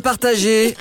[0.00, 0.76] Partagée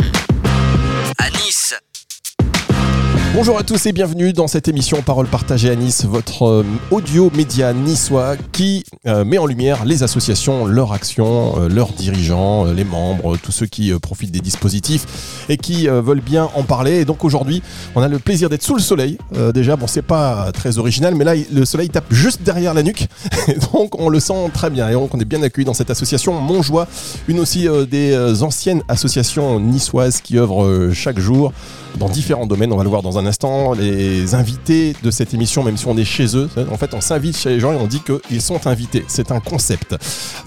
[3.38, 7.32] Bonjour à tous et bienvenue dans cette émission Parole partagée à Nice, votre euh, audio
[7.36, 12.84] média niçois qui euh, met en lumière les associations, leurs actions, euh, leurs dirigeants, les
[12.84, 17.02] membres, tous ceux qui profitent des dispositifs et qui veulent bien en parler.
[17.02, 17.62] Et donc aujourd'hui,
[17.94, 19.20] on a le plaisir d'être sous le soleil.
[19.54, 23.08] Déjà, bon, c'est pas très original, mais là, le soleil tape juste derrière la nuque.
[23.48, 24.90] Et donc on le sent très bien.
[24.90, 26.88] Et donc on est bien accueillis dans cette association Montjoie,
[27.28, 31.54] une aussi des anciennes associations niçoises qui œuvrent chaque jour
[31.98, 32.74] dans différents domaines.
[32.74, 33.74] On va le voir dans un instant.
[33.74, 37.38] Les invités de cette émission, même si on est chez eux, en fait, on s'invite
[37.38, 39.06] chez les gens et on dit qu'ils sont invités.
[39.08, 39.96] C'est un concept.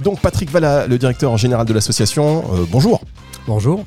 [0.02, 3.00] Donc, Patrick Valla, le directeur général de l'association, euh, bonjour.
[3.46, 3.84] Bonjour.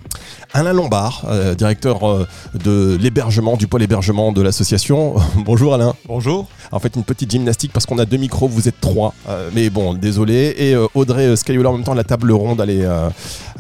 [0.55, 2.27] Alain Lombard, euh, directeur euh,
[2.63, 5.15] de l'hébergement, du pôle hébergement de l'association.
[5.37, 5.95] bonjour Alain.
[6.07, 6.47] Bonjour.
[6.71, 9.15] En fait, une petite gymnastique parce qu'on a deux micros, vous êtes trois.
[9.29, 10.53] Euh, mais bon, désolé.
[10.57, 13.09] Et euh, Audrey Scaiola, en même temps, la table ronde, elle est, euh,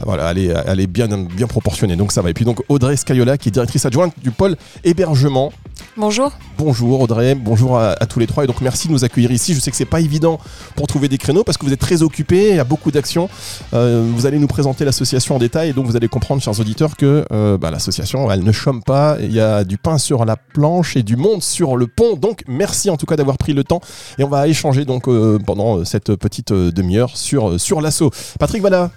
[0.05, 1.95] voilà, elle est, elle est bien, bien proportionnée.
[1.95, 2.29] Donc ça va.
[2.29, 5.51] Et puis donc Audrey Scaiola, qui est directrice adjointe du pôle hébergement.
[5.97, 6.31] Bonjour.
[6.57, 8.43] Bonjour Audrey, bonjour à, tous les trois.
[8.43, 9.53] Et donc merci de nous accueillir ici.
[9.53, 10.39] Je sais que c'est pas évident
[10.75, 13.29] pour trouver des créneaux parce que vous êtes très occupés, il y a beaucoup d'actions.
[13.73, 16.95] Euh, vous allez nous présenter l'association en détail et donc vous allez comprendre, chers auditeurs,
[16.97, 19.17] que euh, bah, l'association, elle ne chôme pas.
[19.19, 22.15] Il y a du pain sur la planche et du monde sur le pont.
[22.15, 23.81] Donc merci en tout cas d'avoir pris le temps
[24.17, 28.11] et on va échanger donc euh, pendant cette petite demi-heure sur, sur l'assaut.
[28.39, 28.91] Patrick, voilà.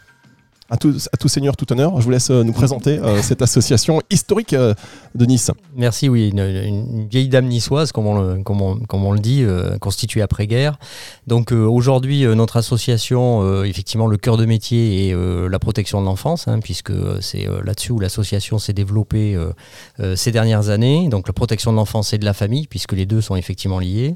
[0.69, 3.41] À tout, à tout seigneur, tout honneur, je vous laisse euh, nous présenter euh, cette
[3.41, 4.75] association historique euh,
[5.14, 5.53] de Nice.
[5.77, 9.20] Merci, oui, une, une vieille dame niçoise, comme on le, comme on, comme on le
[9.20, 10.77] dit, euh, constituée après-guerre.
[11.28, 15.14] Donc aujourd'hui, notre association, effectivement, le cœur de métier est
[15.48, 19.37] la protection de l'enfance, hein, puisque c'est là-dessus où l'association s'est développée
[20.14, 21.09] ces dernières années.
[21.09, 24.14] Donc la protection de l'enfance et de la famille, puisque les deux sont effectivement liés.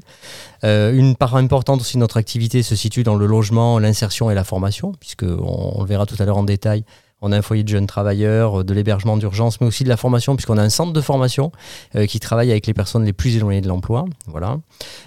[0.63, 4.43] Une part importante aussi de notre activité se situe dans le logement, l'insertion et la
[4.45, 6.83] formation, puisque on, on le verra tout à l'heure en détail.
[7.21, 9.97] On a un foyer de jeunes travailleurs, euh, de l'hébergement d'urgence, mais aussi de la
[9.97, 11.51] formation, puisqu'on a un centre de formation
[11.95, 14.05] euh, qui travaille avec les personnes les plus éloignées de l'emploi.
[14.27, 14.57] Voilà.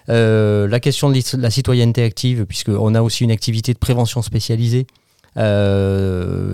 [0.09, 4.87] Euh, la question de la citoyenneté active, puisqu'on a aussi une activité de prévention spécialisée.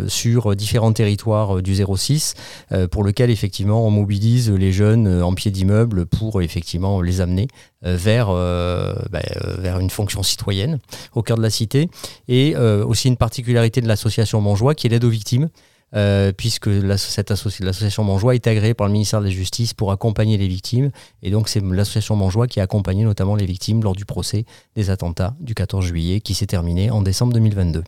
[0.09, 2.35] sur différents territoires du 06
[2.73, 7.47] euh, pour lequel effectivement on mobilise les jeunes en pied d'immeuble pour effectivement les amener
[7.83, 10.79] vers, vers une fonction citoyenne
[11.15, 11.89] au cœur de la cité
[12.29, 15.49] et euh, aussi une particularité de l'association Montjoie qui est l'aide aux victimes
[15.97, 20.47] euh, puisque l'association Montjoie est agréée par le ministère de la Justice pour accompagner les
[20.47, 20.91] victimes.
[21.23, 24.45] Et donc, c'est l'association Montjoie qui a accompagné notamment les victimes lors du procès
[24.77, 27.83] des attentats du 14 juillet qui s'est terminé en décembre 2022.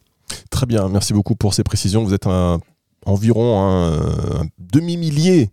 [0.51, 2.03] Très bien, merci beaucoup pour ces précisions.
[2.03, 2.27] Vous êtes
[3.07, 5.51] environ un demi-millier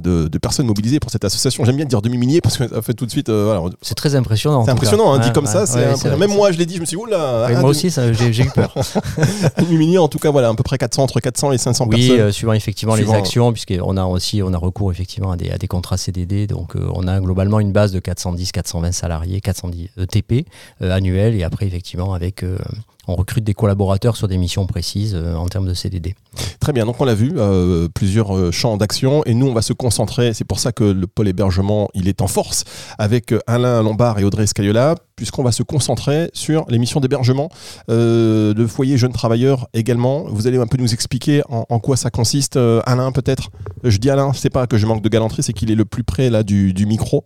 [0.00, 1.64] de, de personnes mobilisées pour cette association.
[1.64, 3.28] J'aime bien dire demi-millier parce que ça fait tout de suite.
[3.28, 4.64] euh, voilà, C'est très impressionnant.
[4.64, 5.74] c'est impressionnant, hein, dit comme ouais, ça.
[5.76, 8.50] ouais, Même moi, je l'ai dit, je me suis dit, oula, moi aussi, j'ai eu
[8.50, 8.74] peur.
[9.58, 12.20] demi-millier, en tout cas, voilà, à peu près 400, entre 400 et 500 Oui, personnes.
[12.26, 15.50] euh, suivant effectivement Suivant- les actions, puisqu'on a aussi on a recours effectivement à des,
[15.50, 16.46] à des contrats CDD.
[16.46, 20.44] Donc euh, on a globalement une base de 410-420 salariés, 410 TP
[20.82, 22.58] euh, annuels, et après effectivement avec euh,
[23.06, 26.14] on recrute des collaborateurs sur des missions précises euh, en termes de CDD.
[26.60, 29.62] Très bien, donc on l'a vu, euh, plusieurs euh, champs d'action, et nous on va
[29.62, 32.64] se concentrer, c'est pour ça que le pôle hébergement il est en force,
[32.98, 37.48] avec Alain Lombard et Audrey Scaiola, puisqu'on va se concentrer sur les missions d'hébergement
[37.88, 40.24] euh, de foyers jeunes travailleurs également.
[40.28, 43.50] Vous allez un peu nous expliquer en, en quoi ça consiste, euh, Alain peut-être?
[43.82, 46.04] Je dis Alain, c'est pas que je manque de galanterie, c'est qu'il est le plus
[46.04, 47.24] près là du, du micro.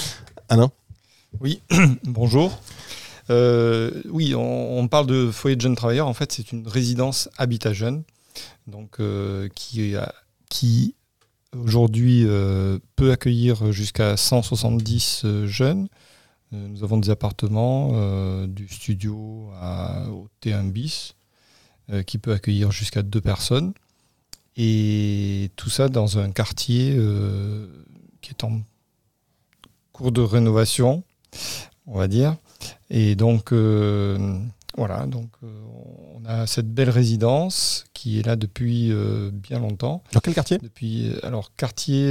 [0.48, 0.70] Alain?
[1.40, 1.60] Oui,
[2.04, 2.52] bonjour.
[3.32, 6.06] Euh, oui, on, parle de foyer de jeunes travailleurs.
[6.06, 8.02] En fait, c'est une résidence habitat jeune,
[8.66, 10.94] donc euh, qui,
[11.56, 15.88] aujourd'hui euh, peut accueillir jusqu'à 170 euh, jeunes.
[16.54, 19.16] Nous avons des appartements du studio
[20.10, 21.14] au T1 bis
[22.06, 23.72] qui peut accueillir jusqu'à deux personnes.
[24.58, 26.94] Et tout ça dans un quartier
[28.20, 28.60] qui est en
[29.94, 31.04] cours de rénovation,
[31.86, 32.36] on va dire.
[32.90, 34.38] Et donc, euh,
[34.76, 35.48] voilà, donc euh,
[36.14, 40.02] on a cette belle résidence qui est là depuis euh, bien longtemps.
[40.12, 40.58] Dans quel quartier?
[40.58, 42.10] Depuis, alors, quartier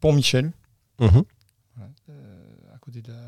[0.00, 0.52] Pont-Michel,
[1.00, 1.24] Mhm.
[1.78, 3.18] à côté de la,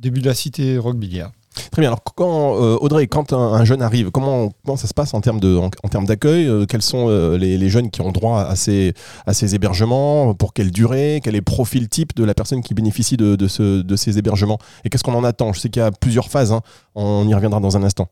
[0.00, 1.30] début de la cité Roquebillière.
[1.70, 1.88] Très bien.
[1.90, 5.40] Alors, quand, euh, Audrey, quand un, un jeune arrive, comment, ça se passe en termes
[5.40, 8.92] de- en, termes d'accueil Euh, Quels sont euh, les, jeunes qui ont droit à ces,
[9.26, 12.74] à ces hébergements Pour quelle durée Quel est le profil type de la personne qui
[12.74, 14.58] bénéficie de, de ces hébergements?
[14.84, 15.52] Et qu'est-ce qu'on en attend?
[15.52, 16.52] Je sais qu'il y a plusieurs phases.
[16.52, 16.60] hein.
[16.94, 18.08] On y reviendra dans un instant.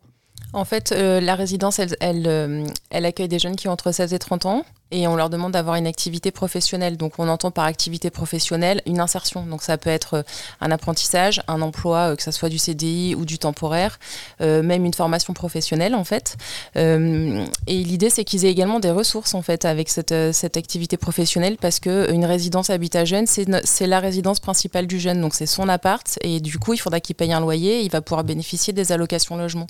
[0.55, 3.91] En fait, euh, la résidence, elle, elle, euh, elle accueille des jeunes qui ont entre
[3.91, 6.99] 16 et 30 ans et on leur demande d'avoir une activité professionnelle.
[6.99, 9.47] Donc on entend par activité professionnelle une insertion.
[9.47, 10.23] Donc ça peut être euh,
[10.61, 13.99] un apprentissage, un emploi, que ce soit du CDI ou du temporaire,
[14.41, 16.37] même une formation professionnelle en fait.
[16.75, 21.57] et l'idée c'est qu'ils aient également des ressources en fait avec cette, cette activité professionnelle
[21.61, 25.21] parce qu'une résidence habitat jeune, c'est la résidence principale du jeune.
[25.21, 27.91] Donc c'est son appart et du coup il faudra qu'il paye un loyer et il
[27.91, 29.67] va pouvoir bénéficier des allocations logement.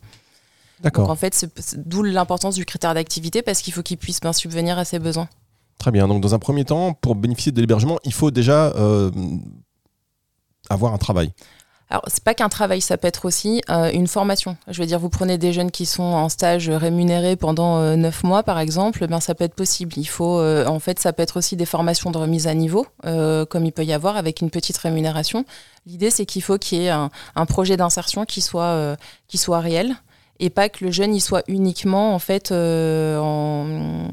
[0.82, 1.04] D'accord.
[1.04, 1.46] Donc en fait,
[1.76, 5.28] d'où l'importance du critère d'activité parce qu'il faut qu'il puisse bien subvenir à ses besoins.
[5.78, 6.08] Très bien.
[6.08, 9.10] Donc dans un premier temps, pour bénéficier de l'hébergement, il faut déjà euh,
[10.68, 11.32] avoir un travail.
[11.88, 14.56] Alors, c'est pas qu'un travail, ça peut être aussi euh, une formation.
[14.66, 18.24] Je veux dire, vous prenez des jeunes qui sont en stage rémunéré pendant euh, neuf
[18.24, 19.92] mois, par exemple, ben, ça peut être possible.
[19.98, 23.66] Il faut, en fait, ça peut être aussi des formations de remise à niveau, comme
[23.66, 25.44] il peut y avoir avec une petite rémunération.
[25.84, 28.96] L'idée, c'est qu'il faut qu'il y ait un, un projet d'insertion qui soit,
[29.28, 29.96] qui soit réel
[30.38, 34.08] et pas que le jeune y soit uniquement en fait euh,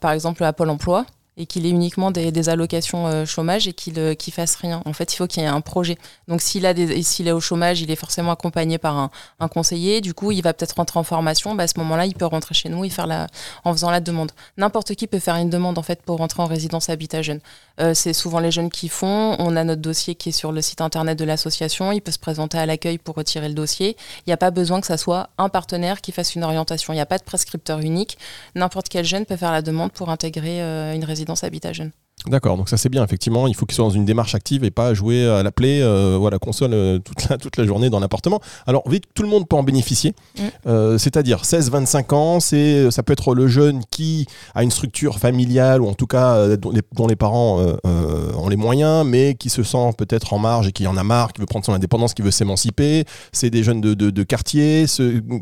[0.00, 1.06] par exemple à Pôle Emploi
[1.38, 4.82] et qu'il ait uniquement des, allocations euh, chômage et qu'il ne euh, fasse rien.
[4.84, 5.96] En fait, il faut qu'il y ait un projet.
[6.26, 8.96] Donc, s'il est au chômage, il est forcément accompagné par
[9.38, 10.00] un, conseiller.
[10.00, 11.54] Du coup, il va peut-être rentrer en formation.
[11.54, 13.28] Bah, à ce moment-là, il peut rentrer chez nous et faire la,
[13.64, 14.32] en faisant la demande.
[14.56, 17.40] N'importe qui peut faire une demande en fait pour rentrer en résidence habitat jeune.
[17.80, 19.36] Euh, c'est souvent les jeunes qui font.
[19.38, 21.92] On a notre dossier qui est sur le site internet de l'association.
[21.92, 23.96] Il peut se présenter à l'accueil pour retirer le dossier.
[24.26, 26.92] Il n'y a pas besoin que ça soit un partenaire qui fasse une orientation.
[26.92, 28.18] Il n'y a pas de prescripteur unique.
[28.54, 30.60] N'importe quel jeune peut faire la demande pour intégrer
[30.94, 31.92] une résidence Habitat Jeune.
[32.26, 34.70] D'accord, donc ça c'est bien, effectivement, il faut qu'il soit dans une démarche active et
[34.70, 37.64] pas jouer à la play euh, ou à la console euh, toute, la, toute la
[37.64, 38.40] journée dans l'appartement.
[38.66, 40.42] Alors, vite, tout le monde peut en bénéficier, mm.
[40.66, 45.80] euh, c'est-à-dire 16-25 ans, c'est, ça peut être le jeune qui a une structure familiale
[45.80, 50.32] ou en tout cas dont les, parents ont les moyens, mais qui se sent peut-être
[50.32, 53.04] en marge et qui en a marre, qui veut prendre son indépendance, qui veut s'émanciper.
[53.32, 54.86] C'est des jeunes de, de, quartier.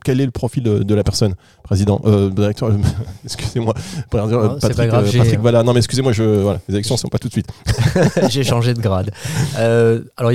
[0.05, 2.00] quel est le profil de, la personne Président,
[2.31, 2.70] directeur,
[3.25, 3.75] excusez-moi,
[4.11, 6.22] Patrick, Patrick, voilà, non mais excusez-moi, je...
[6.22, 6.61] Voilà.
[6.68, 7.48] Les élections ne sont pas tout de suite.
[8.28, 9.12] J'ai changé de grade.
[9.58, 10.32] Euh, alors,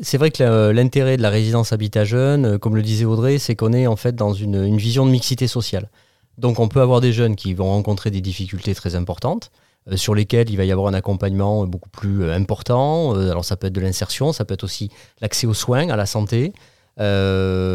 [0.00, 3.56] c'est vrai que l'intérêt de la résidence habitat jeune, euh, comme le disait Audrey, c'est
[3.56, 5.90] qu'on est en fait dans une, vision de mixité sociale.
[6.38, 9.50] Donc, on peut avoir des jeunes qui vont rencontrer des difficultés très importantes,
[9.90, 13.14] euh, sur lesquelles il va y avoir un accompagnement beaucoup plus important.
[13.14, 14.90] alors, ça peut être de l'insertion, ça peut être aussi
[15.20, 16.52] l'accès aux soins, à la santé.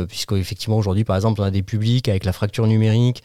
[0.07, 3.23] puisque effectivement aujourd'hui par exemple on a des publics avec la fracture numérique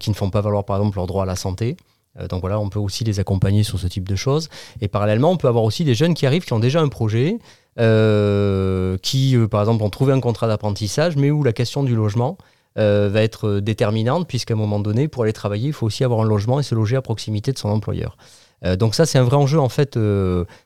[0.00, 1.93] qui ne font pas valoir par exemple leur droit à la santé euh,
[2.28, 4.48] donc voilà, on peut aussi les accompagner sur ce type de choses.
[4.80, 7.38] Et parallèlement, on peut avoir aussi des jeunes qui arrivent, qui ont déjà un projet,
[7.80, 11.94] euh, qui, euh, par exemple, ont trouvé un contrat d'apprentissage, mais où la question du
[11.94, 12.38] logement
[12.76, 16.24] va être déterminante, puisqu'à un moment donné, pour aller travailler, il faut aussi avoir un
[16.24, 18.16] logement et se loger à proximité de son employeur.
[18.78, 19.98] Donc ça, c'est un vrai enjeu, en fait,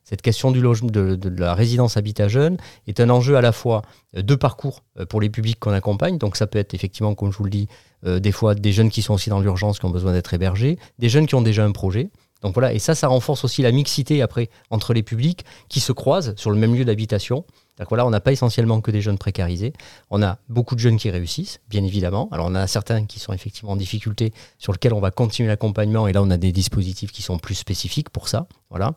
[0.05, 2.57] cette question du logement, de, la résidence habitat jeune
[2.87, 3.83] est un enjeu à la fois
[4.15, 7.45] de parcours pour les publics qu'on accompagne, donc ça peut être effectivement, comme je vous
[7.45, 7.69] le dis,
[8.07, 10.79] euh, des fois des jeunes qui sont aussi dans l'urgence, qui ont besoin d'être hébergés,
[10.99, 12.11] des jeunes qui ont déjà un projet.
[12.43, 15.91] Donc voilà, et ça, ça renforce aussi la mixité après entre les publics qui se
[15.91, 17.45] croisent sur le même lieu d'habitation.
[17.91, 19.73] On n'a pas essentiellement que des jeunes précarisés.
[20.11, 22.29] On a beaucoup de jeunes qui réussissent, bien évidemment.
[22.33, 26.09] Alors on a certains qui sont effectivement en difficulté, sur lesquels on va continuer l'accompagnement.
[26.09, 28.47] Et là, on a des dispositifs qui sont plus spécifiques pour ça.
[28.71, 28.95] Voilà.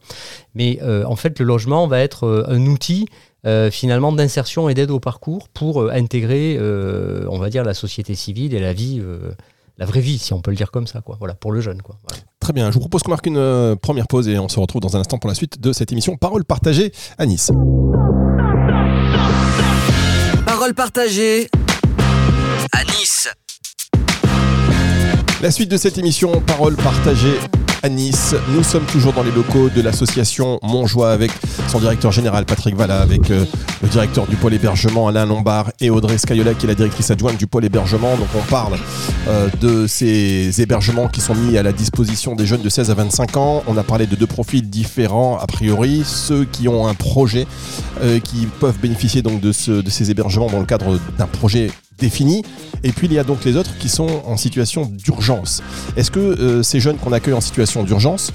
[0.56, 3.07] Mais euh, en fait, le logement va être euh, un outil
[3.45, 8.54] euh, finalement d'insertion et d'aide au parcours pour intégrer, on va dire, la société civile
[8.54, 9.01] et la vie,
[9.77, 11.16] la vraie vie, si on peut le dire comme ça, quoi.
[11.19, 11.95] Voilà, pour le jeune, quoi.
[12.39, 14.95] Très bien, je vous propose qu'on marque une première pause et on se retrouve dans
[14.95, 17.51] un instant pour la suite de cette émission Parole partagée à Nice.
[20.62, 21.50] Parole partagée
[22.72, 23.28] à Nice.
[25.42, 27.39] La suite de cette émission Parole partagée
[27.83, 28.35] à Nice.
[28.50, 31.31] Nous sommes toujours dans les locaux de l'association Montjoie avec
[31.67, 33.45] son directeur général Patrick Valla, avec euh,
[33.81, 37.38] le directeur du pôle hébergement Alain Lombard et Audrey Scayola qui est la directrice adjointe
[37.38, 38.15] du pôle hébergement.
[38.17, 38.77] Donc on parle
[39.27, 42.93] euh, de ces hébergements qui sont mis à la disposition des jeunes de 16 à
[42.93, 43.63] 25 ans.
[43.67, 47.47] On a parlé de deux profils différents a priori, ceux qui ont un projet
[48.01, 51.71] euh, qui peuvent bénéficier donc de ces hébergements dans le cadre d'un projet
[52.01, 52.43] défini.
[52.84, 55.63] Et puis il y a donc les autres qui sont en situation d'urgence.
[55.96, 58.34] Est-ce que euh, ces jeunes qu'on accueille en situation d'urgence,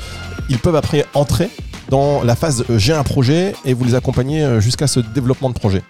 [0.49, 1.51] ils peuvent après entrer
[1.91, 5.51] dans la phase euh, j'ai un projet et vous les accompagnez euh, jusqu'à ce développement
[5.51, 5.83] de projet?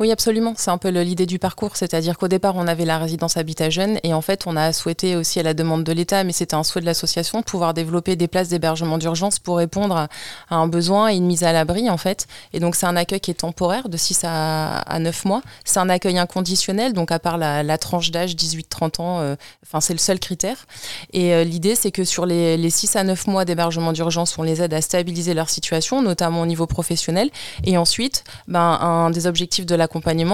[0.00, 0.54] Oui, absolument.
[0.56, 1.76] C'est un peu l'idée du parcours.
[1.76, 5.14] C'est-à-dire qu'au départ, on avait la résidence Habitat Jeune et en fait, on a souhaité
[5.14, 8.26] aussi à la demande de l'État, mais c'était un souhait de l'association, pouvoir développer des
[8.26, 10.08] places d'hébergement d'urgence pour répondre à,
[10.48, 12.28] un besoin et une mise à l'abri en fait.
[12.54, 15.42] Et donc, c'est un accueil qui est temporaire de 6 à, 9 mois.
[15.66, 19.92] C'est un accueil inconditionnel, donc à part la, tranche d'âge 18-30 ans, euh, enfin, c'est
[19.92, 20.66] le seul critère.
[21.12, 24.44] Et euh, l'idée, c'est que sur les, les 6 à 9 mois d'hébergement d'urgence, on
[24.44, 27.28] les aide à stabiliser leur situation, notamment au niveau professionnel.
[27.64, 29.88] Et ensuite, ben, un des objectifs de la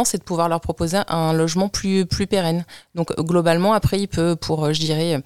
[0.05, 2.65] c'est de pouvoir leur proposer un logement plus, pérenne.
[2.95, 5.21] Donc globalement, après, il peut, pour, je dirais,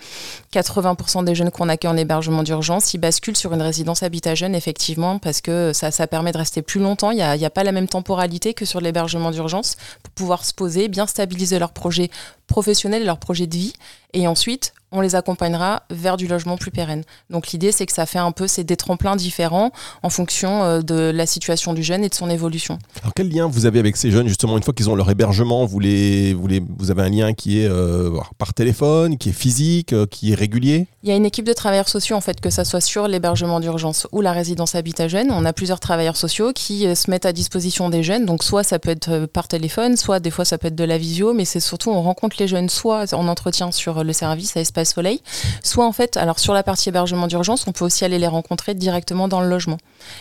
[0.52, 4.54] 80% des jeunes qu'on accueille en hébergement d'urgence, ils basculent sur une résidence habitat jeune,
[4.54, 7.10] effectivement, parce que ça, permet de rester plus longtemps.
[7.10, 10.52] Il n'y a, a, pas la même temporalité que sur l'hébergement d'urgence pour pouvoir se
[10.54, 12.10] poser, bien stabiliser leur projet
[12.46, 13.72] professionnel et leur projet de vie.
[14.12, 17.04] Et ensuite, on les accompagnera vers du logement plus pérenne.
[17.30, 19.70] Donc l'idée, c'est que ça fait un peu c'est des tremplins différents
[20.02, 22.78] en fonction euh, de la situation du jeune et de son évolution.
[23.02, 25.64] Alors quel lien vous avez avec ces jeunes justement une fois qu'ils ont leur hébergement
[25.64, 29.32] vous, les, vous, les, vous avez un lien qui est euh, par téléphone, qui est
[29.32, 30.87] physique, euh, qui est régulier?
[31.02, 33.61] Il y a une équipe de travailleurs sociaux en fait, que ça soit sur l'hébergement
[33.61, 35.30] d'urgence ou la résidence habitat jeune.
[35.30, 38.26] On a plusieurs travailleurs sociaux qui se mettent à disposition des jeunes.
[38.26, 40.99] Donc soit ça peut être par téléphone, soit des fois ça peut être de la
[40.99, 44.61] visio, mais c'est surtout on rencontre les jeunes soit en entretien sur le service à
[44.61, 45.22] Espace Soleil,
[45.62, 48.75] soit en fait, alors sur la partie hébergement d'urgence, on peut aussi aller les rencontrer
[48.75, 49.78] directement dans le logement.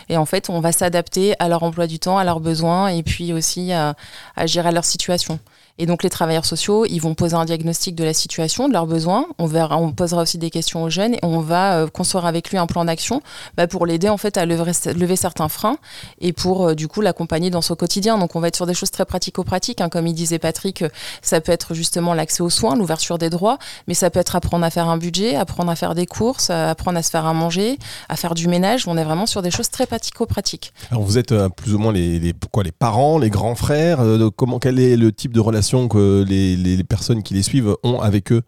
[0.10, 3.04] Et en fait, on va s'adapter à leur emploi du temps, à leurs besoins et
[3.04, 3.96] puis aussi à,
[4.36, 5.40] à leur situation.
[5.80, 8.86] Et donc les travailleurs sociaux, ils vont poser un diagnostic de la situation, de leurs
[8.86, 9.26] besoins.
[9.40, 12.68] On posera aussi des questions aux jeunes et on va euh, construire avec lui un
[12.68, 13.22] plan d'action
[13.56, 15.78] bah, pour l'aider en fait à lever, certains freins
[16.20, 18.18] et pour euh, du coup l'accompagner dans son quotidien.
[18.18, 19.88] Donc on va être sur des choses très pratico-pratiques, hein.
[19.88, 20.90] comme il disait Patrick, euh,
[21.22, 23.58] ça peut être justement l'accès aux soins, l'ouverture des droits,
[23.88, 26.98] mais ça peut être apprendre à faire un budget, apprendre à faire des courses, apprendre
[26.98, 27.78] à se faire à manger,
[28.10, 28.86] à faire du ménage.
[28.86, 30.74] On est vraiment sur des choses très pratico-pratiques.
[30.92, 32.34] Alors vous êtes plus ou moins les, les
[32.78, 34.00] parents, les grands frères.
[34.36, 38.00] comment quel est le type de relation que les, les, personnes qui les suivent ont
[38.00, 38.44] avec eux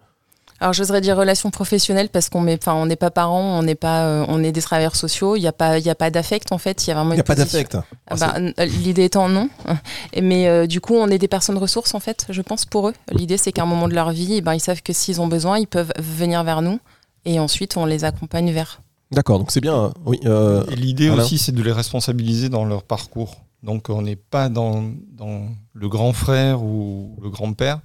[0.62, 4.06] alors j'oserais dire relations professionnelles parce qu'on enfin on n'est pas parents, on n'est pas,
[4.06, 5.36] euh, on est des travailleurs sociaux.
[5.36, 6.86] Il n'y a pas, il y a pas d'affect en fait.
[6.86, 7.14] Il y a vraiment.
[7.14, 7.80] Il n'y a pas d'affect.
[8.06, 9.50] Ah bah, l'idée étant non,
[10.22, 12.28] mais euh, du coup on est des personnes ressources en fait.
[12.30, 12.94] Je pense pour eux.
[13.12, 15.28] L'idée c'est qu'à un moment de leur vie, eh ben, ils savent que s'ils ont
[15.28, 16.80] besoin, ils peuvent venir vers nous
[17.26, 18.82] et ensuite on les accompagne vers.
[19.12, 19.76] D'accord, donc c'est bien.
[19.76, 19.94] Hein.
[20.06, 20.20] Oui.
[20.26, 23.38] Euh, l'idée aussi c'est de les responsabiliser dans leur parcours.
[23.64, 27.80] Donc on n'est pas dans, dans, le grand frère ou le grand-père,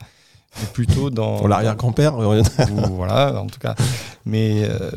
[0.58, 1.46] mais plutôt dans...
[1.46, 2.14] l'arrière-grand-père
[2.90, 3.74] Voilà, en tout cas.
[4.24, 4.90] Mais euh,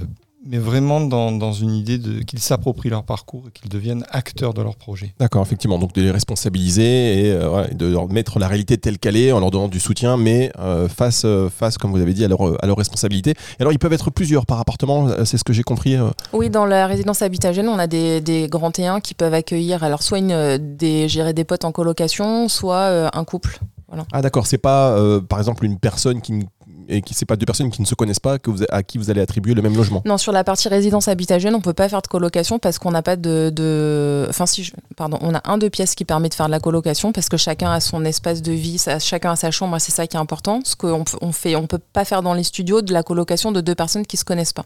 [0.45, 4.53] mais vraiment dans, dans une idée de qu'ils s'approprient leur parcours et qu'ils deviennent acteurs
[4.53, 5.13] de leur projet.
[5.19, 5.79] D'accord, effectivement.
[5.79, 9.39] Donc de les responsabiliser et euh, de leur mettre la réalité telle qu'elle est en
[9.39, 12.41] leur donnant du soutien, mais euh, face, euh, face, comme vous avez dit, à leur,
[12.63, 13.31] à leur responsabilité.
[13.31, 15.97] Et alors ils peuvent être plusieurs par appartement, c'est ce que j'ai compris.
[16.33, 19.83] Oui, dans la résidence Habitat Jeune, on a des, des grands T1 qui peuvent accueillir
[19.83, 23.59] alors soit une, des, gérer des potes en colocation, soit un couple.
[23.87, 24.05] Voilà.
[24.11, 24.95] Ah d'accord, c'est pas
[25.27, 26.45] par exemple une personne qui
[26.89, 28.97] et qui c'est pas deux personnes qui ne se connaissent pas que vous, à qui
[28.97, 30.01] vous allez attribuer le même logement.
[30.05, 32.91] Non, sur la partie résidence habitat jeune, on peut pas faire de colocation parce qu'on
[32.91, 36.47] n'a pas de, enfin si, pardon, on a un deux pièces qui permet de faire
[36.47, 39.77] de la colocation parce que chacun a son espace de vie, chacun a sa chambre,
[39.79, 40.61] c'est ça qui est important.
[40.63, 43.61] Ce qu'on on fait, on peut pas faire dans les studios de la colocation de
[43.61, 44.65] deux personnes qui se connaissent pas.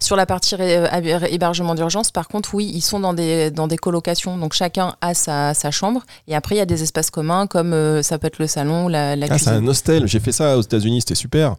[0.00, 4.36] Sur la partie hébergement d'urgence, par contre, oui, ils sont dans des dans des colocations,
[4.36, 7.72] donc chacun a sa, sa chambre et après il y a des espaces communs comme
[7.72, 10.06] euh, ça peut être le salon, la, la ah, C'est un hostel.
[10.06, 11.51] J'ai fait ça aux États-Unis, c'était super.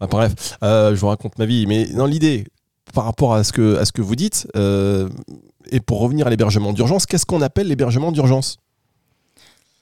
[0.00, 1.66] Ah, bref, euh, je vous raconte ma vie.
[1.66, 2.46] Mais dans l'idée,
[2.94, 5.08] par rapport à ce que, à ce que vous dites, euh,
[5.70, 8.58] et pour revenir à l'hébergement d'urgence, qu'est-ce qu'on appelle l'hébergement d'urgence?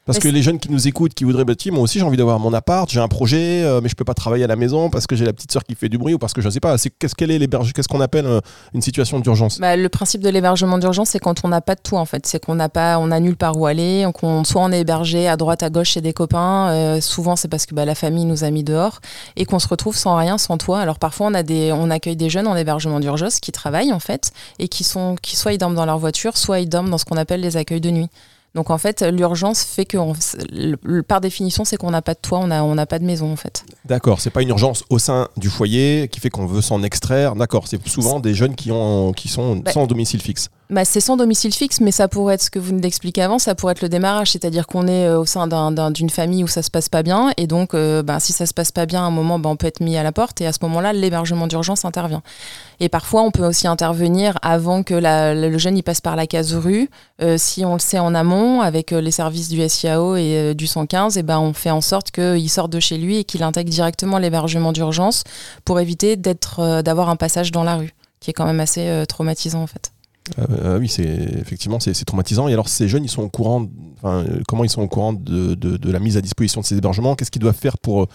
[0.06, 2.38] Parce que les jeunes qui nous écoutent, qui voudraient, bah, moi aussi j'ai envie d'avoir
[2.38, 5.06] mon appart, j'ai un projet, euh, mais je peux pas travailler à la maison parce
[5.08, 6.60] que j'ai la petite soeur qui fait du bruit ou parce que je ne sais
[6.60, 6.78] pas.
[6.78, 8.40] C'est qu'est-ce qu'elle est qu'est-ce qu'on appelle euh,
[8.72, 9.58] une situation d'urgence?
[9.58, 12.24] Bah, Le principe de l'hébergement d'urgence, c'est quand on n'a pas de tout en fait.
[12.26, 15.26] C'est qu'on n'a pas, on a nulle part où aller, qu'on soit on est hébergé
[15.26, 16.70] à droite, à gauche chez des copains.
[16.70, 19.00] Euh, souvent c'est parce que bah, la famille nous a mis dehors
[19.34, 20.78] et qu'on se retrouve sans rien, sans toit.
[20.78, 24.00] Alors parfois on a des, on accueille des jeunes en hébergement d'urgence qui travaillent en
[24.00, 26.98] fait et qui sont, qui soit ils dorment dans leur voiture, soit ils dorment dans
[26.98, 28.08] ce qu'on appelle les accueils de nuit.
[28.56, 29.98] Donc en fait, l'urgence fait que,
[31.02, 33.36] par définition, c'est qu'on n'a pas de toit, on n'a on pas de maison en
[33.36, 33.66] fait.
[33.84, 37.36] D'accord, c'est pas une urgence au sein du foyer qui fait qu'on veut s'en extraire.
[37.36, 40.48] D'accord, c'est souvent des jeunes qui, ont, qui sont bah sans domicile fixe.
[40.68, 43.38] Bah, c'est sans domicile fixe, mais ça pourrait être ce que vous nous expliquez avant,
[43.38, 45.46] ça pourrait être le démarrage, c'est-à-dire qu'on est euh, au sein
[45.92, 48.54] d'une famille où ça se passe pas bien, et donc euh, bah, si ça se
[48.54, 50.46] passe pas bien à un moment, bah, on peut être mis à la porte, et
[50.46, 52.20] à ce moment-là, l'hébergement d'urgence intervient.
[52.80, 56.52] Et parfois, on peut aussi intervenir avant que le jeune y passe par la case
[56.52, 56.90] rue,
[57.22, 61.16] euh, si on le sait en amont, avec les services du SIAO et du 115,
[61.16, 64.18] et ben on fait en sorte qu'il sorte de chez lui et qu'il intègre directement
[64.18, 65.22] l'hébergement d'urgence
[65.64, 69.62] pour éviter d'être, d'avoir un passage dans la rue, qui est quand même assez traumatisant
[69.62, 69.92] en fait.
[70.38, 72.48] Euh, oui, c'est effectivement c'est traumatisant.
[72.48, 73.66] Et alors ces jeunes, ils sont au courant,
[73.96, 77.14] enfin, comment ils sont au courant de, de, la mise à disposition de ces hébergements?
[77.14, 78.08] Qu'est-ce qu'ils doivent faire pour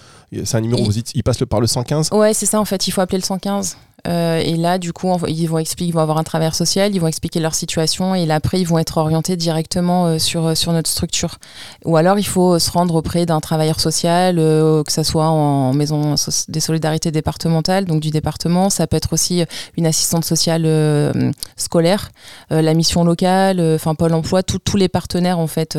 [0.44, 2.88] C'est un numéro, ils passent par le 115 Ouais, c'est ça en fait.
[2.88, 3.78] Il faut appeler le 115.
[4.08, 7.08] Euh, et là, du coup, ils vont expliquer, vont avoir un travailleur social, ils vont
[7.08, 10.90] expliquer leur situation et là, après, ils vont être orientés directement euh, sur, sur notre
[10.90, 11.38] structure.
[11.86, 16.16] Ou alors, il faut se rendre auprès d'un travailleur social, que ce soit en maison
[16.48, 18.70] des solidarités départementales, donc du département.
[18.70, 19.44] Ça peut être aussi
[19.78, 21.24] une assistante sociale
[21.56, 22.12] scolaire,
[22.50, 25.78] la mission locale, enfin Pôle emploi, tous les partenaires en fait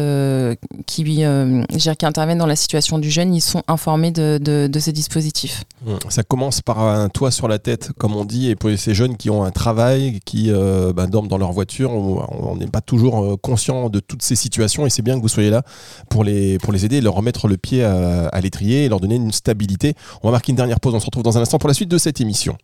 [0.87, 4.93] qui, qui interviennent dans la situation du jeune, ils sont informés de, de, de ces
[4.93, 5.64] dispositifs.
[6.09, 9.16] Ça commence par un toit sur la tête, comme on dit, et pour ces jeunes
[9.16, 13.23] qui ont un travail, qui euh, bah, dorment dans leur voiture, on n'est pas toujours
[13.23, 15.62] euh, conscient de toutes ces situations et c'est bien que vous soyez là
[16.11, 19.16] pour les, pour les aider leur remettre le pied à, à l'étrier et leur donner
[19.16, 19.95] une stabilité.
[20.23, 21.90] On va marquer une dernière pause, on se retrouve dans un instant pour la suite
[21.90, 22.57] de cette émission.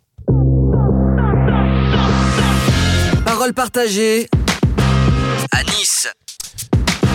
[3.25, 4.29] Parole partagée
[5.53, 6.09] à Nice.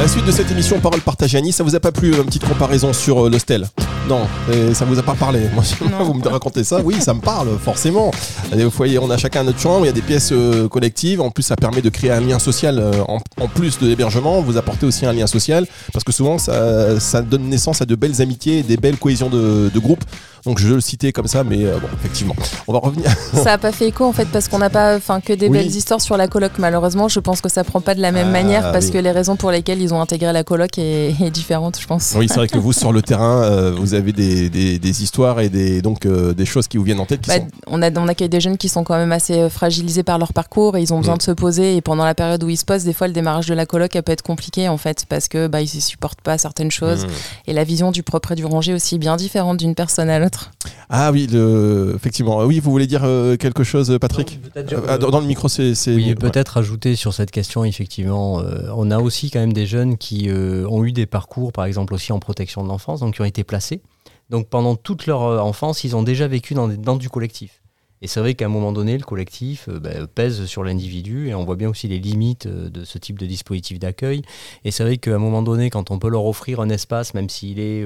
[0.04, 2.26] La suite de cette émission Parole partagée à Nice, ça vous a pas plu, une
[2.26, 3.70] petite comparaison sur euh, l'hostel?
[4.10, 4.28] Non,
[4.74, 5.40] ça vous a pas parlé.
[5.54, 5.64] Moi,
[6.04, 8.12] vous me racontez ça, oui, ça me parle, forcément.
[8.52, 11.30] Vous voyez, on a chacun notre chambre, il y a des pièces euh, collectives, en
[11.30, 14.86] plus ça permet de créer un lien social euh, en, plus de l'hébergement, vous apportez
[14.86, 18.62] aussi un lien social, parce que souvent ça, ça donne naissance à de belles amitiés,
[18.62, 20.04] des belles cohésions de, de groupe.
[20.46, 22.36] Donc je le citais comme ça, mais bon, effectivement,
[22.68, 23.10] on va revenir.
[23.34, 25.74] ça n'a pas fait écho en fait parce qu'on n'a pas, enfin, que des belles
[25.74, 26.52] histoires sur la coloc.
[26.60, 29.12] Malheureusement, je pense que ça prend pas de la même ah, manière parce que les
[29.12, 32.14] raisons pour lesquelles ils ont intégré la coloc est, différente, je pense.
[32.18, 35.50] Oui, c'est vrai que vous sur le terrain, euh, vous avez des, des, histoires et
[35.50, 37.28] des donc euh, des choses qui vous viennent en tête.
[37.28, 37.36] Bah,
[37.68, 40.34] on a on accueille des jeunes qui sont quand même assez euh, fragilisés par leur
[40.34, 42.66] parcours et ils ont besoin de se poser et pendant la période où ils se
[42.66, 45.48] posent, des fois le démarrage de la coloc peut être compliqué en fait parce que
[45.48, 47.10] bah ils supportent pas certaines choses mm.
[47.48, 50.52] et la vision du propre et du rangé aussi bien différente d'une personne à l'autre.
[50.90, 51.94] Ah oui, le...
[51.96, 52.44] effectivement.
[52.44, 53.02] Oui, vous voulez dire
[53.40, 54.40] quelque chose, Patrick
[54.88, 55.74] ah, dans, le micro, c'est.
[55.88, 58.42] Oui, peut-être ajouter sur cette question, effectivement,
[58.76, 61.94] on a aussi quand même des jeunes qui euh, ont eu des parcours, par exemple
[61.94, 63.82] aussi en protection de l'enfance, donc qui ont été placés.
[64.30, 67.62] Donc pendant toute leur euh, enfance, ils ont déjà vécu dans, du collectif.
[68.02, 71.36] Et c'est vrai qu'à un moment donné, le collectif euh, bah, pèse sur l'individu et
[71.36, 74.22] on voit bien aussi les limites de ce type de dispositif d'accueil.
[74.64, 77.30] Et c'est vrai qu'à un moment donné, quand on peut leur offrir un espace, même
[77.30, 77.86] s'il est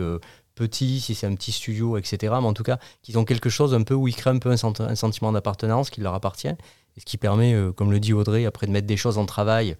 [0.55, 3.75] petit, si c'est un petit studio, etc., mais en tout cas, qu'ils ont quelque chose
[3.75, 4.57] un peu où ils créent un peu un,
[4.95, 6.47] sentiment d'appartenance qui leur appartient.
[6.47, 9.77] Et ce qui permet, comme le dit Audrey, après de mettre des choses en travail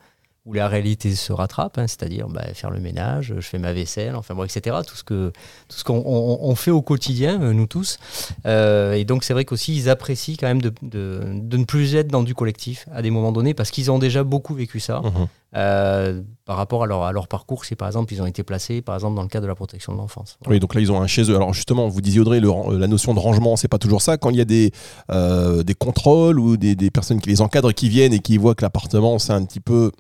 [0.48, 4.16] où la réalité se rattrape, hein, c'est-à-dire bah, faire le ménage, je fais ma vaisselle,
[4.16, 4.78] enfin bon, etc.
[4.88, 5.34] Tout ce que
[5.68, 8.00] tout ce qu'on fait au quotidien, euh, nous tous.
[8.46, 11.96] Euh, et donc c'est vrai qu'aussi ils apprécient quand même de, de, de, ne plus
[11.96, 15.02] être dans du collectif à des moments donnés parce qu'ils ont déjà beaucoup vécu ça.
[15.02, 15.28] Mmh.
[15.56, 18.82] Euh, par rapport à leur, à leur parcours, si par exemple ils ont été placés
[18.82, 20.38] par exemple dans le cadre de la protection de l'enfance.
[20.48, 21.36] Oui, donc là ils ont un chez eux.
[21.36, 24.18] Alors justement, vous disiez Audrey, la notion de rangement, c'est pas toujours ça.
[24.18, 24.72] Quand il y a des,
[25.10, 28.64] des contrôles ou des, des, personnes qui les encadrent qui viennent et qui voient que
[28.64, 29.92] l'appartement c'est un petit peu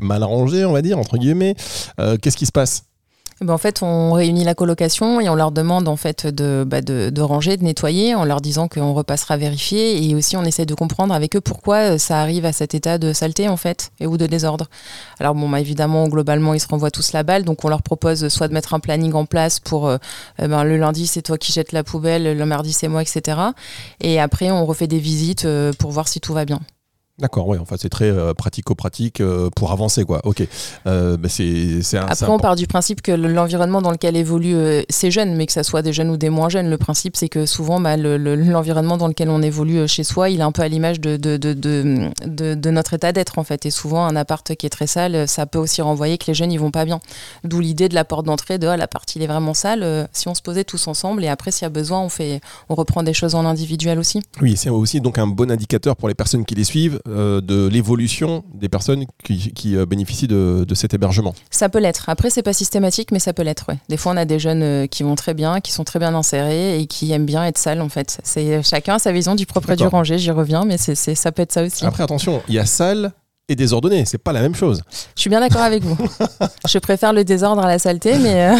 [0.00, 1.54] mal rangé, on va dire, entre guillemets.
[2.00, 2.84] Euh, qu'est-ce qui se passe?
[3.42, 6.64] Eh ben, en fait, on réunit la colocation et on leur demande en fait de,
[6.66, 10.02] bah, de, ranger, de nettoyer, en leur disant qu'on repassera vérifier.
[10.02, 12.96] Et aussi, on essaie de comprendre avec eux pourquoi euh, ça arrive à cet état
[12.96, 14.68] de saleté en fait et ou de désordre.
[15.20, 18.28] Alors bon, bah, évidemment, globalement, ils se renvoient tous la balle, donc on leur propose
[18.28, 19.98] soit de mettre un planning en place pour euh,
[20.38, 23.38] eh ben, le lundi c'est toi qui jettes la poubelle, le mardi c'est moi, etc.
[24.00, 25.46] Et après, on refait des visites
[25.78, 26.60] pour voir si tout va bien.
[27.18, 30.20] D'accord, oui, enfin c'est très euh, pratico-pratique euh, pour avancer, quoi.
[30.24, 30.46] Ok.
[30.86, 35.46] Euh, c'est, Après, on part du principe que l'environnement dans lequel évoluent ces jeunes, mais
[35.46, 37.96] que ce soit des jeunes ou des moins jeunes, le principe c'est que souvent bah,
[37.96, 41.38] l'environnement dans lequel on évolue chez soi, il est un peu à l'image de, de,
[41.38, 41.54] de,
[42.26, 43.64] de, notre état d'être en fait.
[43.64, 46.52] Et souvent, un appart qui est très sale, ça peut aussi renvoyer que les jeunes
[46.52, 47.00] ils vont pas bien.
[47.44, 50.06] D'où l'idée de la porte d'entrée, de ah, la partie il est vraiment sale.
[50.12, 52.74] si on se posait tous ensemble et après, s'il y a besoin, on, fait, on
[52.74, 54.22] reprend des choses en individuel aussi.
[54.42, 57.66] Oui, c'est aussi donc un bon indicateur pour les personnes qui les suivent euh, de
[57.68, 62.08] l'évolution des personnes qui, euh, bénéficient de, cet hébergement Ça peut l'être.
[62.08, 63.70] Après, c'est pas systématique, mais ça peut l'être.
[63.88, 66.14] Des fois, on a des jeunes euh, qui vont très bien, qui sont très bien
[66.14, 68.20] insérés et qui aiment bien être sales, en fait.
[68.24, 71.42] C'est chacun sa vision du propre et du rangé, j'y reviens, mais c'est ça peut
[71.42, 71.84] être ça aussi.
[71.84, 73.12] Après, attention, il y a salle
[73.48, 74.04] et désordonné.
[74.04, 74.82] C'est pas la même chose.
[75.14, 75.96] Je suis bien d'accord avec vous.
[76.68, 78.48] Je préfère le désordre à la saleté, mais.
[78.48, 78.56] Euh,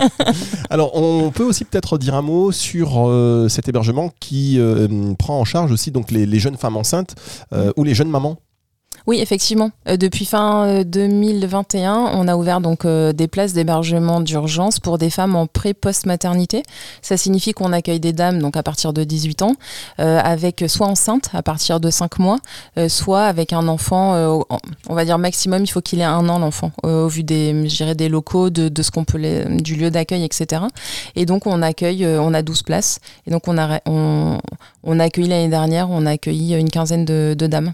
[0.70, 5.40] Alors, on peut aussi peut-être dire un mot sur euh, cet hébergement qui euh, prend
[5.40, 7.14] en charge aussi donc les, les jeunes femmes enceintes
[7.76, 8.38] ou les jeunes mamans.
[9.06, 9.70] Oui, effectivement.
[9.88, 14.98] Euh, depuis fin 2021, euh, on a ouvert donc euh, des places d'hébergement d'urgence pour
[14.98, 16.62] des femmes en pré-post-maternité.
[17.02, 19.54] Ça signifie qu'on accueille des dames donc à partir de 18 ans,
[19.98, 22.38] avec soit enceinte à partir de 5 mois,
[22.88, 24.14] soit avec un enfant,
[24.88, 27.52] on va dire maximum, il faut qu'il ait un an l'enfant, au vu des,
[27.96, 30.62] des locaux, de, ce qu'on peut, du lieu d'accueil, etc.
[31.16, 32.98] Et donc on accueille, on a 12 places.
[33.26, 34.38] Et donc on a, on,
[34.84, 37.72] on a accueilli l'année dernière, on a accueilli une quinzaine de dames.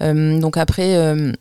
[0.00, 1.32] Euh, donc après, euh,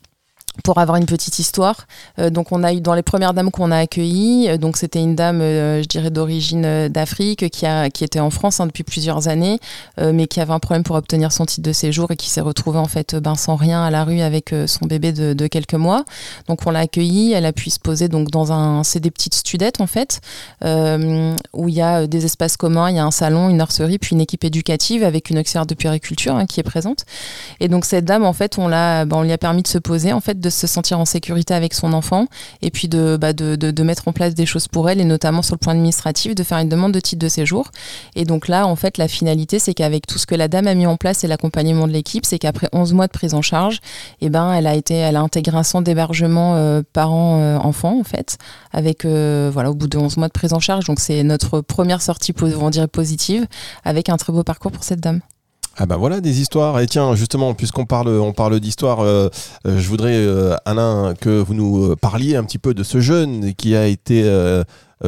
[0.63, 1.87] pour avoir une petite histoire.
[2.19, 4.99] Euh, donc on a eu dans les premières dames qu'on a accueillies, euh, donc c'était
[4.99, 9.27] une dame, euh, je dirais d'origine d'Afrique, qui, qui était en France hein, depuis plusieurs
[9.27, 9.59] années,
[9.97, 12.79] mais qui avait un problème pour obtenir son titre de séjour et qui s'est retrouvée
[12.79, 16.03] en fait ben, sans rien à la rue avec son bébé de, de, quelques mois.
[16.47, 19.35] Donc on l'a accueillie, elle a pu se poser donc dans un, c'est des petites
[19.35, 20.21] studettes en fait,
[20.63, 24.15] où il y a des espaces communs, il y a un salon, une nurserie, puis
[24.15, 27.05] une équipe éducative avec une auxiliaire de puériculture hein, qui est présente.
[27.59, 29.77] Et donc cette dame en fait, on l'a, ben, on lui a permis de se
[29.77, 32.27] poser en fait de se sentir en sécurité avec son enfant
[32.61, 35.55] et puis de, bah, de, mettre en place des choses pour elle et notamment sur
[35.55, 37.71] le point administratif de faire une demande de titre de séjour.
[38.15, 40.75] Et donc là, en fait, la finalité, c'est qu'avec tout ce que la dame a
[40.75, 43.79] mis en place et l'accompagnement de l'équipe, c'est qu'après 11 mois de prise en charge,
[44.21, 48.37] eh ben, elle a été, elle a intégré un centre d'hébergement euh, parents-enfants, en fait,
[48.71, 50.85] avec, euh, voilà, au bout de 11 mois de prise en charge.
[50.85, 53.47] Donc c'est notre première sortie, on dirait, positive,
[53.83, 55.21] avec un très beau parcours pour cette dame.
[55.77, 56.79] Ah bah voilà des histoires.
[56.79, 59.29] Et tiens, justement, puisqu'on parle, on parle d'histoire, euh,
[59.65, 63.53] euh, je voudrais, euh, Alain, que vous nous parliez un petit peu de ce jeune
[63.53, 64.29] qui a été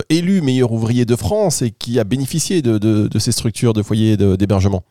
[0.10, 4.84] élu meilleur ouvrier de France et qui a bénéficié de ces structures de foyers d'hébergement.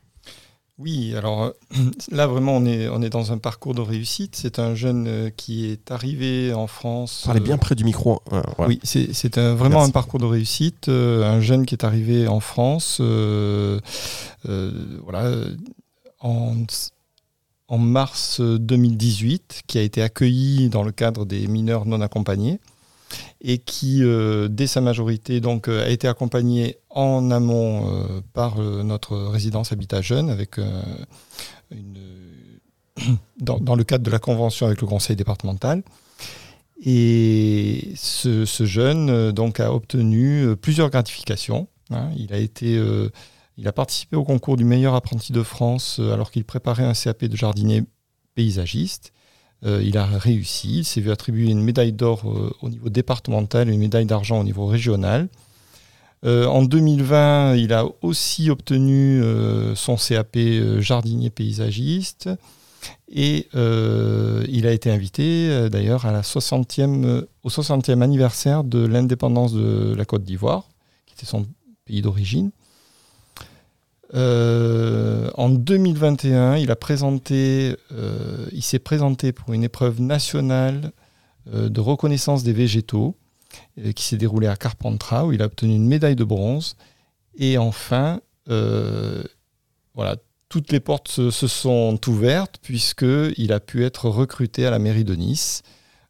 [0.82, 1.52] Oui, alors euh,
[2.10, 4.34] là vraiment on est, on est dans un parcours de réussite.
[4.34, 7.22] C'est un jeune euh, qui est arrivé en France.
[7.24, 8.20] Parlez bien euh, près du micro.
[8.58, 10.88] Oui, c'est vraiment un parcours de réussite.
[10.88, 13.00] un jeune qui est arrivé en France
[14.44, 15.30] voilà,
[16.20, 16.54] en,
[17.68, 22.58] en mars 2018, qui a été accueilli dans le cadre des mineurs non accompagnés
[23.44, 28.58] et qui, euh, dès sa majorité, donc, euh, a été accompagné en amont euh, par
[28.58, 30.60] notre résidence Habitat Jeune, avec
[33.40, 35.82] dans, le cadre de la convention avec le conseil départemental.
[36.84, 41.68] Et ce, jeune donc, a obtenu plusieurs gratifications.
[41.90, 42.10] Hein.
[42.16, 42.80] Il, a été,
[43.56, 47.24] il a participé au concours du meilleur apprenti de France alors qu'il préparait un CAP
[47.24, 47.84] de jardinier
[48.34, 49.12] paysagiste.
[49.64, 53.68] Euh, il a réussi, il s'est vu attribuer une médaille d'or euh, au niveau départemental
[53.68, 55.28] et une médaille d'argent au niveau régional.
[56.24, 59.22] Euh, en 2020, il a aussi obtenu
[59.74, 60.38] son CAP
[60.78, 62.28] jardinier paysagiste
[63.08, 69.94] et il a été invité d'ailleurs à la 60e, au 60e anniversaire de l'indépendance de
[69.96, 70.68] la Côte d'Ivoire,
[71.06, 71.46] qui était son
[71.84, 72.50] pays d'origine.
[74.14, 80.92] Euh, en 2021, il a présenté, euh, il s'est présenté pour une épreuve nationale
[81.52, 83.16] euh, de reconnaissance des végétaux
[83.94, 86.76] qui s'est déroulée à Carpentras où il a obtenu une médaille de bronze.
[87.36, 90.16] Et enfin, voilà,
[90.48, 95.04] toutes les portes se, se sont ouvertes puisqu'il a pu être recruté à la mairie
[95.04, 95.62] de Nice.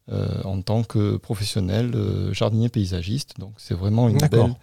[0.09, 1.93] en tant que professionnel
[2.31, 3.37] jardinier paysagiste.
[3.39, 4.55] Donc c'est vraiment une belle,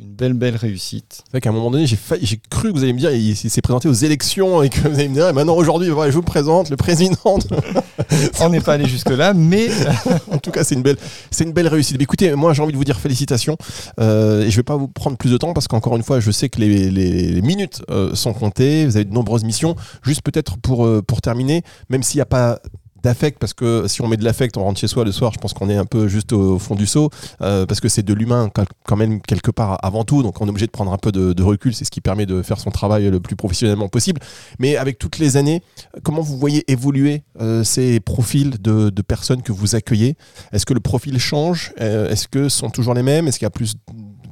[0.00, 1.22] une belle, belle réussite.
[1.24, 3.36] C'est vrai qu'à un moment donné, j'ai, j'ai cru que vous allez me dire, il,
[3.36, 6.68] s'est présenté aux élections et que vous allez me dire, maintenant aujourd'hui, je vous présente
[6.70, 7.38] le président.
[8.40, 9.68] On n'est pas allé jusque-là, mais.
[10.32, 10.96] en tout cas, c'est une belle,
[11.30, 11.96] c'est une belle réussite.
[11.96, 13.56] Mais écoutez, moi, j'ai envie de vous dire félicitations.
[14.00, 16.18] Euh, et je ne vais pas vous prendre plus de temps parce qu'encore une fois,
[16.18, 18.86] je sais que les, les, minutes euh, sont comptées.
[18.86, 19.76] Vous avez de nombreuses missions.
[20.02, 22.58] Juste peut-être pour, euh, pour terminer, même s'il n'y a pas
[23.04, 25.38] d'affect parce que si on met de l'affect, on rentre chez soi le soir, je
[25.38, 27.10] pense qu'on est un peu juste au, fond du seau
[27.42, 28.50] euh, parce que c'est de l'humain
[28.86, 31.42] quand même quelque part avant tout, donc on est obligé de prendre un peu de,
[31.42, 34.20] recul, c'est ce qui permet de faire son travail le plus professionnellement possible.
[34.58, 35.62] Mais avec toutes les années,
[36.02, 40.16] comment vous voyez évoluer euh, ces profils de, personnes que vous accueillez?
[40.52, 41.74] Est-ce que le profil change?
[41.80, 43.28] Euh, Est-ce que ce sont toujours les mêmes?
[43.28, 43.74] Est-ce qu'il y a plus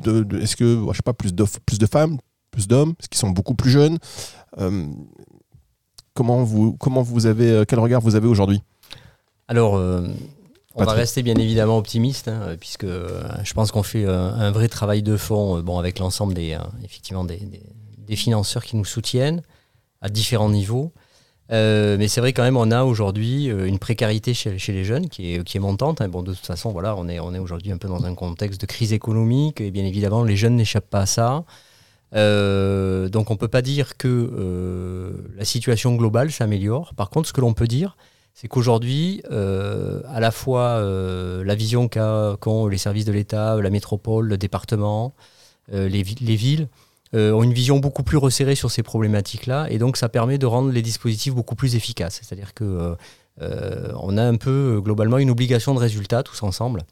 [0.03, 2.17] de, est-ce que je sais pas plus de plus de femmes,
[2.51, 2.95] plus d'hommes?
[2.99, 3.99] Est-ce qu'ils sont beaucoup plus jeunes?
[6.15, 8.61] Comment vous, comment vous avez, euh, quel regard vous avez aujourd'hui?
[9.49, 10.07] Alors, euh,
[10.75, 14.69] on va rester bien évidemment optimiste, hein, puisque euh, je pense qu'on fait un vrai
[14.69, 17.41] travail de fond bon, avec l'ensemble des, effectivement des,
[17.99, 19.43] des, financeurs qui nous soutiennent
[20.03, 20.93] à différents niveaux.
[21.51, 25.35] mais c'est vrai quand même, on a aujourd'hui une précarité chez, chez, les jeunes qui
[25.35, 26.01] est, qui est montante.
[26.01, 26.09] Hein.
[26.09, 28.61] Bon, de toute façon, voilà, on est, on est aujourd'hui un peu dans un contexte
[28.61, 31.45] de crise économique et bien évidemment, les jeunes n'échappent pas à ça.
[32.15, 36.95] Euh, donc on ne peut pas dire que euh, la situation globale s'améliore.
[36.95, 37.97] Par contre, ce que l'on peut dire,
[38.35, 44.27] c'est qu'aujourd'hui, euh, à la fois la vision qu'ont les services de l'État, la métropole,
[44.27, 45.15] le département,
[45.71, 46.69] les, les, villes,
[47.15, 50.71] ont une vision beaucoup plus resserrée sur ces problématiques-là, et donc ça permet de rendre
[50.71, 52.21] les dispositifs beaucoup plus efficaces.
[52.23, 52.97] C'est-à-dire que
[53.39, 56.83] on a un peu globalement une obligation de résultat tous ensemble,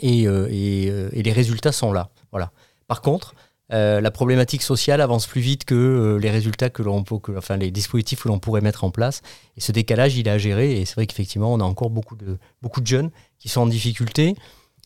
[0.00, 2.10] et, et, et les résultats sont là.
[2.30, 2.52] Voilà.
[2.88, 3.34] Par contre,
[3.70, 7.58] euh, la problématique sociale avance plus vite que euh, les résultats que l'on peut, enfin
[7.58, 9.20] les dispositifs que l'on pourrait mettre en place.
[9.56, 10.80] Et ce décalage, il est à gérer.
[10.80, 13.66] Et c'est vrai qu'effectivement, on a encore beaucoup de, beaucoup de jeunes qui sont en
[13.66, 14.34] difficulté.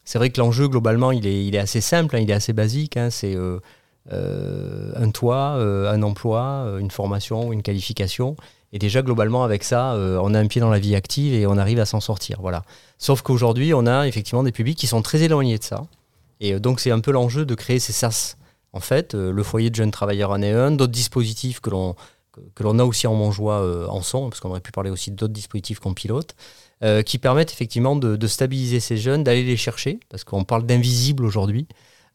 [0.04, 2.52] C'est vrai que l'enjeu, globalement, il est, il est assez simple, hein, il est assez
[2.52, 2.96] basique.
[2.96, 3.10] Hein.
[3.10, 3.60] c'est euh,
[4.96, 8.36] un toit, un emploi, une formation, une qualification.
[8.72, 11.56] Et déjà, globalement, avec ça, on a un pied dans la vie active et on
[11.56, 12.38] arrive à s'en sortir.
[12.40, 12.64] Voilà.
[12.98, 15.84] Sauf qu'aujourd'hui, on a effectivement des publics qui sont très éloignés de ça.
[16.40, 18.36] Et donc, c'est un peu l'enjeu de créer ces SAS.
[18.72, 21.94] En fait, le foyer de jeunes travailleurs en est un, d'autres dispositifs que l'on
[22.54, 25.34] que, l'on a aussi en Montjoie en son, parce qu'on aurait pu parler aussi d'autres
[25.34, 26.34] dispositifs qu'on pilote.
[26.84, 31.24] Euh, qui permettent effectivement de, stabiliser ces jeunes, d'aller les chercher, parce qu'on parle d'invisibles
[31.24, 31.68] aujourd'hui.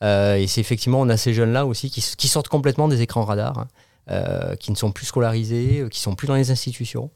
[0.04, 3.60] Euh, et c'est effectivement, on a ces jeunes-là aussi qui, sortent complètement des écrans radars,
[3.60, 3.68] hein,
[4.12, 7.12] euh, qui ne sont plus scolarisés, qui sont plus dans les institutions,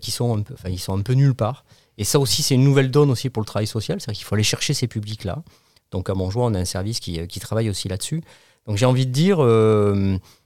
[0.00, 1.64] qui sont un peu, ils sont un peu nulle part.
[1.98, 4.34] Et ça aussi, c'est une nouvelle donne aussi pour le travail social, c'est-à-dire qu'il faut
[4.34, 5.44] aller chercher ces publics-là.
[5.92, 8.24] Donc à Montjoie, on a un service qui travaille aussi là-dessus.
[8.66, 9.40] Donc j'ai envie de dire,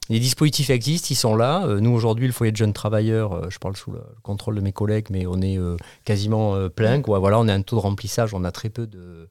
[0.09, 1.65] les dispositifs existent, ils sont là.
[1.67, 4.61] Euh, nous, aujourd'hui, le foyer de jeunes travailleurs, euh, je parle sous le contrôle de
[4.61, 7.01] mes collègues, mais on est euh, quasiment plein.
[7.01, 9.29] Voilà, on a un taux de remplissage, on a très peu de,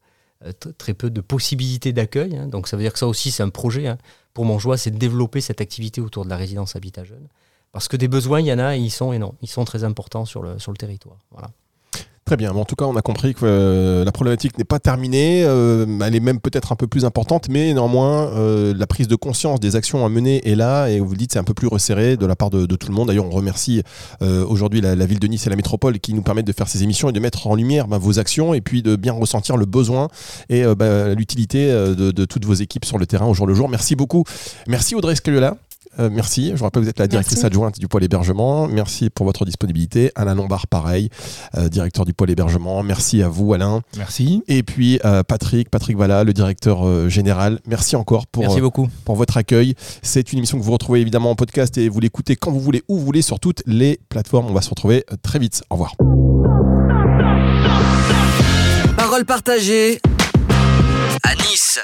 [0.78, 2.38] très peu de possibilités d'accueil.
[2.38, 2.48] Hein.
[2.48, 3.98] Donc ça veut dire que ça aussi, c'est un projet hein.
[4.34, 7.28] pour Montjoie, c'est de développer cette activité autour de la résidence habitat jeune.
[7.74, 9.84] Parce que des besoins, il y en a, et ils sont non, ils sont très
[9.84, 11.18] importants sur le, sur le territoire.
[11.32, 11.52] Voilà.
[12.26, 12.52] Très bien.
[12.52, 15.44] en tout cas, on a compris que euh, la problématique n'est pas terminée.
[15.44, 19.16] Euh, elle est même peut-être un peu plus importante, mais néanmoins, euh, la prise de
[19.16, 20.88] conscience des actions à mener est là.
[20.88, 22.94] Et vous le dites, c'est un peu plus resserré de la part de, tout le
[22.94, 23.08] monde.
[23.08, 23.82] D'ailleurs, on remercie
[24.22, 27.10] aujourd'hui la, ville de Nice et la métropole qui nous permettent de faire ces émissions
[27.10, 30.08] et de mettre en lumière bah, vos actions et puis de bien ressentir le besoin
[30.50, 33.68] et bah, l'utilité de, de, toutes vos équipes sur le terrain au jour le jour.
[33.68, 34.24] Merci beaucoup.
[34.68, 35.58] Merci Audrey Scaliola.
[36.00, 36.52] Euh, merci.
[36.56, 38.68] Je rappelle que vous êtes la directrice adjointe du pôle hébergement.
[38.68, 40.12] Merci pour votre disponibilité.
[40.16, 41.10] Alain Lombard, pareil,
[41.58, 42.84] euh, directeur du pôle hébergement.
[42.84, 43.82] Merci à vous, Alain.
[43.98, 44.44] Merci.
[44.48, 47.60] Et puis euh, Patrick, Patrick Valla, le directeur général.
[47.68, 48.90] Merci encore pour, merci beaucoup.
[49.06, 49.76] pour votre accueil.
[50.02, 52.84] C'est une émission que vous retrouvez évidemment en podcast et vous l'écoutez quand vous voulez,
[52.88, 54.48] où vous voulez, sur toutes les plateformes.
[54.48, 55.64] On va se retrouver très vite.
[55.70, 55.96] Au revoir.
[58.98, 60.00] Parole partagée
[61.24, 61.80] à Nice.